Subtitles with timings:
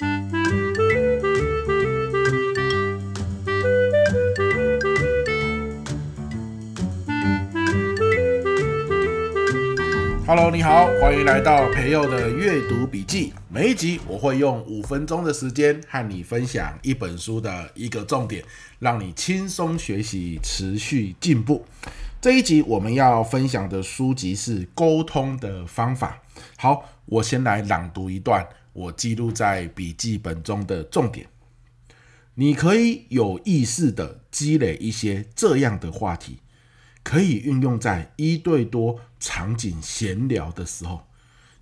[0.00, 0.08] Hello，
[10.50, 13.34] 你好，欢迎来到培佑的阅读笔记。
[13.50, 18.42] 每一集我会用五分钟的时间和你分享一本书的一个重点，
[18.78, 21.66] 让你轻松学习，持续进步。
[22.22, 26.22] 这一集我们要分享的书籍是《沟通的方法》。
[26.56, 31.28] 好，我先来朗读一段我记录在笔记本中的重点。
[32.34, 36.38] 你可以有意识地积累一些这样的话题。
[37.02, 41.06] 可以运用在一对多场景闲聊的时候。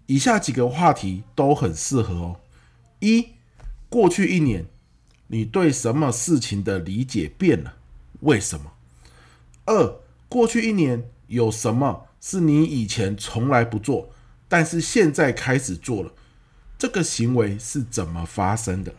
[0.07, 2.41] 以下几个话题都很适合哦。
[2.99, 3.29] 一，
[3.89, 4.67] 过去一年，
[5.29, 7.77] 你对什么事情的理解变了？
[8.21, 8.73] 为什么？
[9.67, 14.11] 二，过去一年有什么是你以前从来不做，
[14.49, 16.13] 但是现在开始做了？
[16.79, 18.95] 这个行为是怎么发生的？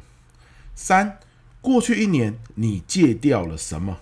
[0.75, 1.17] 三，
[1.61, 3.99] 过去一年你戒掉了什么？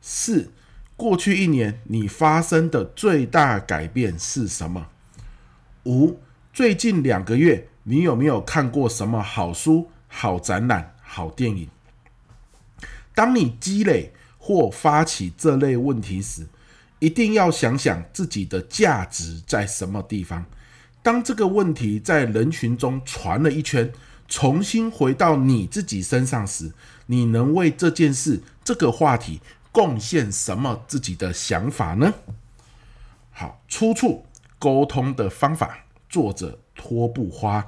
[0.00, 0.52] 四。
[0.96, 4.88] 过去一年，你发生的最大改变是什么？
[5.84, 6.18] 五，
[6.54, 11.68] 最近两个月，你有没有看过什么好书、好展览、好电影？
[13.14, 16.46] 当你积累或发起这类问题时，
[16.98, 20.46] 一定要想想自己的价值在什么地方。
[21.06, 23.92] 当这个问题在人群中传了一圈，
[24.26, 26.72] 重新回到你自己身上时，
[27.06, 29.40] 你能为这件事、这个话题，
[29.70, 32.12] 贡献什么自己的想法呢？
[33.30, 34.26] 好，出处
[34.58, 37.64] 沟通的方法，作者托布花。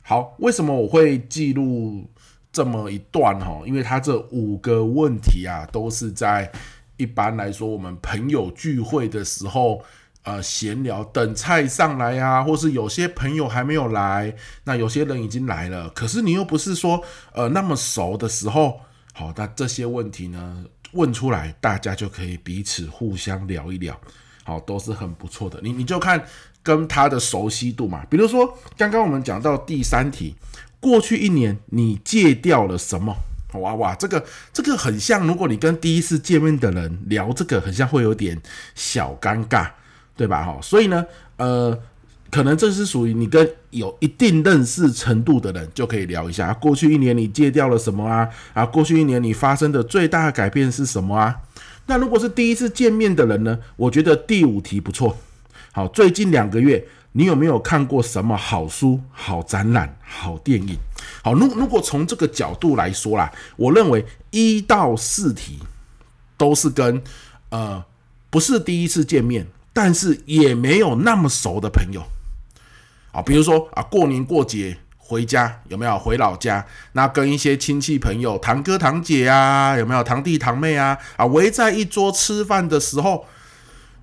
[0.00, 2.08] 好，为什么我会记录
[2.50, 3.60] 这么一段哈？
[3.66, 6.50] 因为他这五个问题啊，都是在
[6.96, 9.84] 一般来说我们朋友聚会的时候，
[10.24, 14.34] 呃，闲聊等菜上来啊，或是有些朋友还没有来，
[14.64, 18.80] 那有些人已经来了，可是你又不是说呃那么熟的时候，
[19.12, 20.64] 好，那这些问题呢？
[20.92, 23.98] 问出来，大家就可以彼此互相聊一聊，
[24.44, 25.58] 好，都是很不错的。
[25.62, 26.22] 你你就看
[26.62, 28.04] 跟他的熟悉度嘛。
[28.10, 30.36] 比如说，刚刚我们讲到第三题，
[30.78, 33.16] 过去一年你戒掉了什么？
[33.54, 34.22] 哇哇，这个
[34.52, 38.38] 这个很像，如果你跟第一次见面的人聊这个，很像会有点
[38.74, 39.70] 小尴尬，
[40.16, 40.44] 对吧？
[40.44, 41.04] 哈，所以呢，
[41.36, 41.78] 呃。
[42.30, 48.26] 可能这是属于你跟有一定认识程度的人就可以聊一下，过去一年你戒掉了什么啊？
[48.54, 51.36] 啊，过去一年你发生的最大的改变是什么啊？
[51.84, 53.58] 那如果是第一次见面的人呢？
[53.76, 55.14] 我觉得第五题不错。
[55.72, 60.78] 好，最近两个月你有没有看过什么好书、好展览、好电影？
[61.22, 65.58] 好，如如果从这个角度来说啦，我认为一到四题
[66.38, 67.02] 都是跟
[67.50, 67.84] 呃
[68.30, 72.02] 不是第一次见面，但是也没有那么熟的朋友。
[73.12, 76.64] 啊，比如说啊，过年过节回家有没有回老家？
[76.92, 80.96] 那跟一些亲戚朋友、堂哥堂姐啊，有没有堂弟堂妹啊？
[81.16, 83.26] 啊，围在一桌吃饭的时候，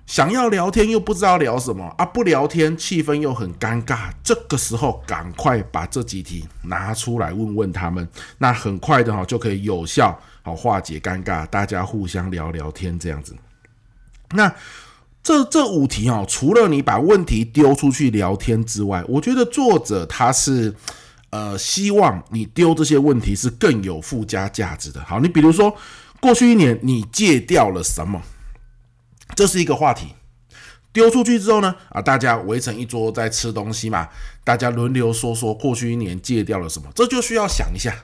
[0.06, 4.10] 想要聊天又不知道聊什么啊，不聊天气氛又很尴尬。
[4.22, 13.34] 这个时候赶快把这几题拿出来问问他们，那很快的哈就可以有效好化解尴尬，大家互相聊聊天这样子。
[14.30, 14.54] 那。
[15.30, 20.74] 这这五题哦，除了你把问题丢出去聊天之外，我觉得作者他是
[21.30, 25.00] 呃希望你丢这些问题是更有附加价值的。
[25.04, 25.72] 好，你比如说
[26.18, 28.20] 过去一年你戒掉了什么？
[29.36, 30.08] 这是一个话题，
[30.92, 34.08] 丢出去之后呢，啊，大家围成一桌在吃东西嘛，
[34.42, 37.94] 大家轮流说说过去一年戒掉了什么，这就需要想一下，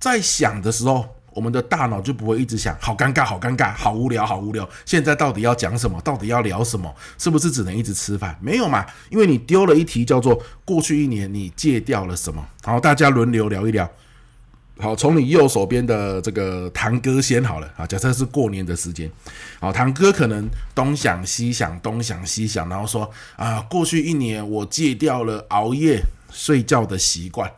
[0.00, 1.06] 在想的时候。
[1.34, 4.68] 我们的大脑就不会一直想，好尴尬，好尴尬，好无聊，好无聊。
[4.84, 6.00] 现在到底要讲什么？
[6.02, 6.94] 到底要聊什么？
[7.18, 8.36] 是不是只能一直吃饭？
[8.40, 12.46] 没有嘛，因为你丢了一题叫做过去一年你戒掉了什么？
[12.62, 13.90] 好，大家轮流聊一聊。
[14.78, 17.70] 好，从你右手边的这个堂哥先好了。
[17.76, 19.08] 啊，假设是过年的时间。
[19.60, 27.48] 好，堂哥可能东想西想，东想西想，然后说啊，过去一年我戒掉了熬夜睡觉的习惯。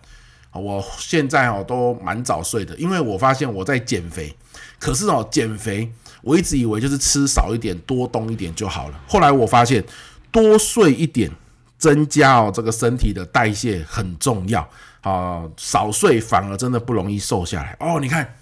[0.55, 4.35] 我现在哦都蛮早睡的，因为我发现我在减肥。
[4.79, 5.91] 可是哦，减肥
[6.23, 9.01] 我一直以为就是吃少一点，多动一点就好了。
[9.07, 9.85] 后来我发现
[10.31, 11.31] 多睡一点，
[11.79, 14.69] 增加哦这个身体的代谢很重要
[15.03, 15.43] 啊。
[15.57, 17.99] 少睡反而真的不容易瘦下来哦。
[18.01, 18.35] 你看。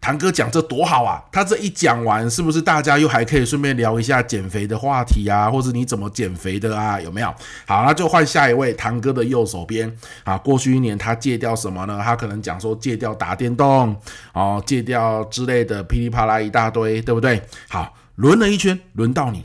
[0.00, 1.22] 堂哥讲这多好啊！
[1.32, 5.50] 他这一讲完，是不是大家又还可以顺便聊一下减肥的话题啊？
[5.50, 7.00] 或者你怎么减肥的啊？
[7.00, 7.34] 有没有？
[7.66, 9.92] 好，那就换下一位，堂哥的右手边
[10.22, 10.38] 啊。
[10.38, 12.00] 过去一年他戒掉什么呢？
[12.02, 13.94] 他可能讲说戒掉打电动
[14.32, 17.42] 哦，戒掉之类的噼里啪啦一大堆，对不对？
[17.68, 19.44] 好，轮了一圈，轮到你。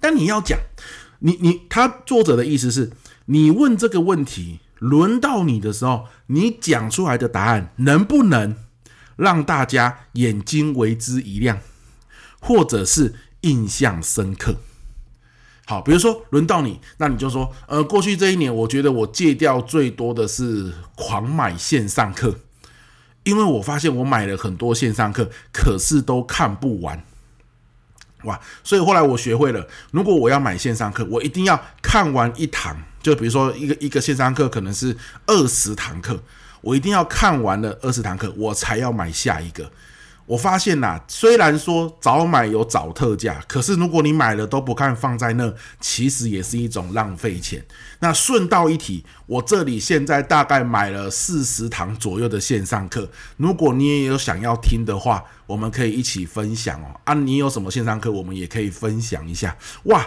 [0.00, 0.56] 但你要讲，
[1.18, 2.92] 你你他作者的意思是，
[3.26, 8.54] 你问这个问题，轮到你的时候，你讲出来的答案能不能
[9.18, 11.58] 让大家眼睛为之一亮，
[12.40, 14.54] 或者是印象深刻？
[15.66, 22.38] 好，比如说轮到你，那你就说，呃，过去这一年，我觉得我戒掉最多的是狂买线上课，
[23.24, 27.04] 因为我发现我买了很多线上课，可是都看不完。
[28.24, 28.40] 哇！
[28.64, 32.84] 所以后来我学会了，如果我要买线上课，我一定要看完一堂。
[33.02, 36.20] 就比如说一个一个线上课可能是二十堂课，
[36.60, 39.70] 我一定要看完了二十堂课，我才要买下一个。
[40.26, 45.50] 我发现呐、虽然说早买有早特价，可是如果你买了都不看放在那，
[45.80, 47.64] 其实也是一种浪费钱。
[48.00, 53.08] 那顺道一提，我这里现在大概买了四十堂左右的线上课，
[53.38, 57.00] 如果你也有想要听的话，我们可以一起分享哦。
[57.04, 59.56] 啊，你有什么线上课，我们也可以分享一下。
[59.84, 60.06] 哇，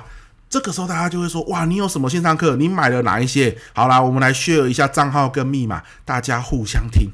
[0.51, 2.57] 这个时候大家就会说，哇，你有什么线上课？
[2.57, 3.57] 你买了哪一些？
[3.74, 7.09] 好啦，我们来 share 一下账号跟密码，大家互相听。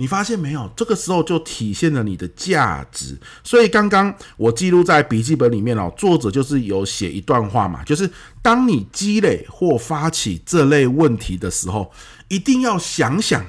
[0.00, 0.68] 你发现没有？
[0.76, 3.16] 这个时候就体现了你的价值。
[3.44, 8.10] 所以刚刚我记录在笔记本里面哦，作者就是有写一段话嘛，就是
[8.42, 11.92] 当你积累或发起这类问题的时候，
[12.26, 13.44] 一定要想想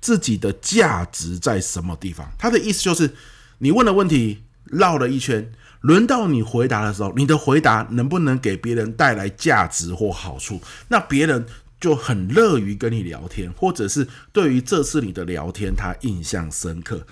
[0.00, 2.30] 自己的价值在什么地方。
[2.38, 3.14] 他的意思就是，
[3.58, 10.60] 你问的问题绕了一圈，轮到你回答的时候，你的回答能不能给别人带来价值或好处？
[10.88, 11.46] 那别人。
[11.82, 17.04] 就很乐于跟你聊天，或者是对于这次你的聊天他印象深刻。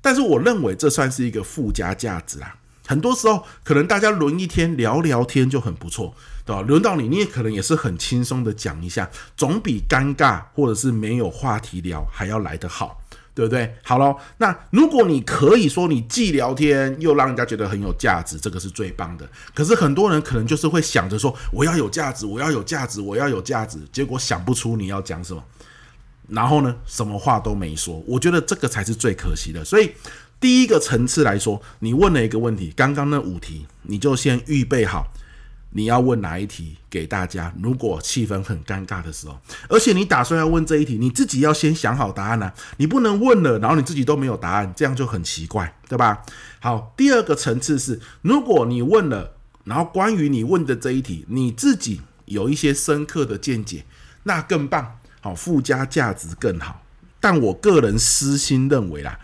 [0.00, 2.56] 但是我认为这算是一个附加价值啊。
[2.84, 6.12] 很多时候可能大家轮一天聊聊天就很不错，
[6.44, 6.62] 对吧？
[6.62, 12.99] 轮到你，你也可能也是很轻松的讲一下，总比尴尬或者是没有话题聊还要来得好。
[13.34, 13.74] 对不对？
[13.82, 19.28] 好喽，那如果你可以说你既聊天又让人家觉得很有价值，这个是最棒的。
[19.54, 25.42] 可是很多人可能就是会想着说，我要有价值，我要有价值，我要有价值，结果想不出你要讲什么，
[26.28, 28.02] 然后呢，什么话都没说。
[28.06, 29.64] 我觉得这个才是最可惜的。
[29.64, 29.92] 所以
[30.38, 35.06] 第一个层次来说，你问了一个问题，刚刚那五题，你就先预备好。
[35.72, 37.52] 你要问哪一题给大家？
[37.62, 39.38] 如果气氛很尴尬的时候，
[39.68, 42.54] 而且你打算要问这一题，你自己要先想好答案呢、啊。
[42.78, 46.22] 你不能问了，然后你自己都没有答案，这样就很奇怪，对吧？
[46.58, 49.34] 好，第二个层次是，如果你问了，
[49.64, 53.84] 然后关于你问的这一题，你自己有一些深刻的见解，
[54.24, 56.82] 那更棒，好，附加价值更好。
[57.20, 59.18] 但我个人私心认为啦。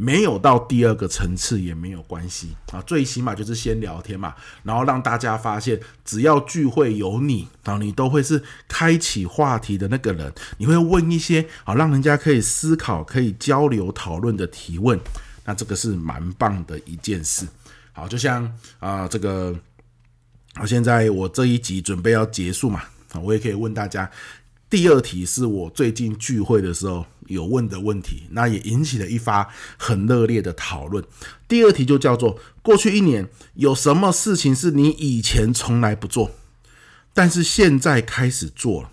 [0.00, 14.96] 没有到第二个层次也没有关系啊，最起码就是先聊天嘛，然后让大家发现，只要聚会有你啊，你都会是开启话题的那个人，你会问一些啊，让人家可以思考、可以交流讨论的提问，
[15.44, 17.44] 那这个是蛮棒的一件事。
[17.92, 18.48] 好，就像
[18.78, 19.52] 啊，这个
[20.54, 24.08] 啊，现在我这一集准备要结束嘛，啊，我也可以问大家。
[24.70, 29.48] 第二题是我最近聚会的时候有问的问题，那也引起了一发
[29.78, 31.02] 很热烈的讨论。
[31.48, 36.32] 第二题就叫做：过去一年有什么事情是你以前从来不做，
[37.14, 38.90] 但是现在开始做了？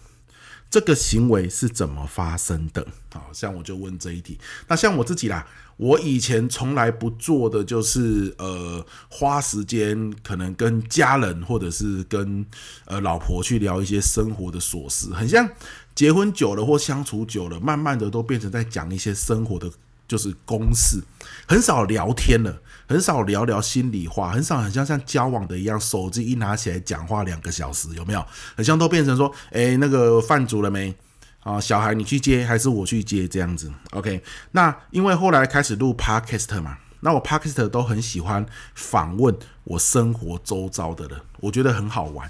[0.75, 2.85] 这个行为是怎么发生的？
[3.13, 4.37] 好，像我就问这一题。
[4.67, 5.47] 那像我自己啦。
[5.77, 12.45] 我以前从来不做的就是，呃，花时间可能跟家人或者是跟
[12.85, 15.49] 呃老婆去聊一些生活的琐事，很像
[15.93, 19.69] 结婚久了或相处久了，慢慢的都变成在讲一些生活的，
[20.07, 21.01] 就是公事，
[21.47, 28.25] 很少聊天了，很少聊聊心里话，很少很像像交往的一样，手机一拿起来讲话两个小时，有没有？
[28.55, 30.95] 很像都变成说，诶，那个饭煮了没？
[31.41, 38.43] 啊，小孩你去接还是我去接这样子？OK，那因为后来开始录 Podcast 嘛，那我 Podcast 都很喜欢
[38.73, 42.27] 访问我生活周遭的人，我觉得很好玩。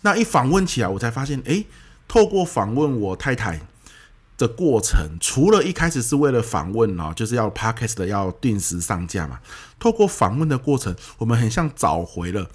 [0.00, 1.64] 那一访问起来，我才发现，诶，
[2.08, 3.60] 透过访问我太太
[4.38, 9.40] 的过程，除了一开始是为了访问啊，就是要 Podcast 要定时上架嘛，
[9.78, 12.48] 透过访问的过程，我们很像找回了。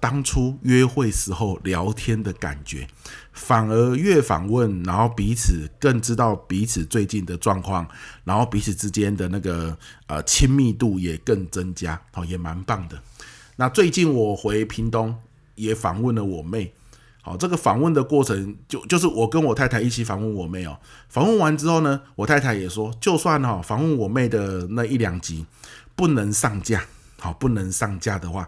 [0.00, 2.86] 当初约会时候聊天的感觉，
[3.32, 7.88] 反而越访问，然后彼此更知道彼此最近的状况，
[8.22, 9.74] 然后彼此之间的那个
[10.06, 13.00] 呃亲密度也更增加，哦，也蛮棒的。
[13.56, 15.16] 那最近我回屏东
[15.54, 16.74] 也访问了我妹，
[17.26, 20.78] 好，这个访问的过程就就是我跟我太太一起访问我妹哦。
[21.08, 25.46] 访问完之后呢，我太太也说，就算哈访问我妹的那一两集
[25.96, 26.84] 不能上架，
[27.18, 28.46] 好，不能上架的话。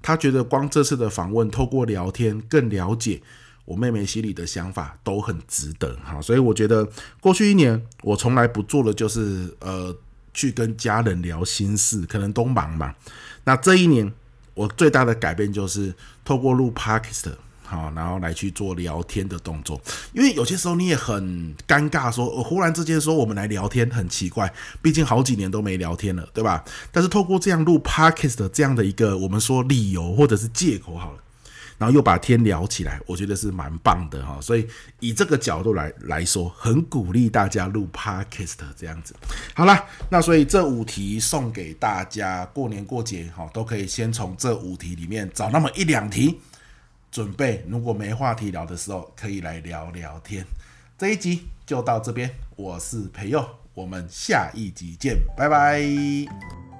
[0.00, 3.20] 她觉得光这次的访问，透过聊天更了解
[3.64, 6.22] 我妹妹心里的想法，都很值得哈。
[6.22, 6.88] 所以我觉得
[7.20, 9.92] 过去一年我从来不做的就是呃
[10.32, 12.94] 去跟家人聊心事，可能都忙嘛。
[13.42, 14.12] 那这一年
[14.54, 15.92] 我最大的改变就是
[16.24, 17.32] 透过录 Podcast，
[17.72, 19.80] 好，然后来去做聊天的动作。
[20.12, 24.52] 因为有些时候你也很尴尬说，说忽然之间说我们来聊天很奇怪，
[24.82, 26.62] 毕竟好几年都没聊天了，对吧？
[26.92, 31.18] 但是透过这样录 Podcast 的这样的一个我们说理由或者是借口好了。
[31.78, 34.64] 然后又把天聊起来，我觉得是蛮棒的哈，所以
[35.00, 39.16] 以这个角度来来说，很鼓励大家录 Podcast 这样子。
[39.52, 46.38] 好啦，那所以这五题送给大家，过年过节哈都可以先从这五题里面找那么一两题
[47.12, 50.44] 准备，如果没话题聊的时候，可以来聊聊天。
[50.96, 56.71] 这一集就到这边，我是培佑，我们下一集见，拜拜。